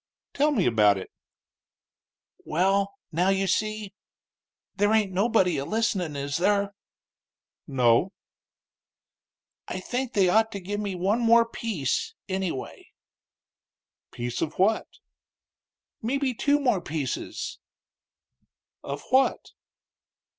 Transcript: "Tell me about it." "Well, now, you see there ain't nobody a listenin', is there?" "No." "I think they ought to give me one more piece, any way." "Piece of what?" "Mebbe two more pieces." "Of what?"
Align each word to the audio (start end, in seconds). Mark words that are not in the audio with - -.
"Tell 0.33 0.49
me 0.49 0.65
about 0.65 0.97
it." 0.97 1.11
"Well, 2.43 2.95
now, 3.11 3.29
you 3.29 3.45
see 3.45 3.93
there 4.75 4.91
ain't 4.93 5.11
nobody 5.11 5.59
a 5.59 5.63
listenin', 5.63 6.15
is 6.15 6.37
there?" 6.37 6.73
"No." 7.67 8.11
"I 9.67 9.79
think 9.79 10.13
they 10.13 10.27
ought 10.27 10.51
to 10.53 10.59
give 10.59 10.79
me 10.79 10.95
one 10.95 11.19
more 11.19 11.45
piece, 11.47 12.15
any 12.27 12.51
way." 12.51 12.93
"Piece 14.11 14.41
of 14.41 14.57
what?" 14.57 14.87
"Mebbe 16.01 16.35
two 16.35 16.59
more 16.59 16.81
pieces." 16.81 17.59
"Of 18.81 19.03
what?" 19.11 19.51